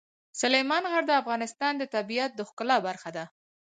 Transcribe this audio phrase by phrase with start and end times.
[0.41, 3.25] سلیمان غر د افغانستان د طبیعت د ښکلا برخه ده.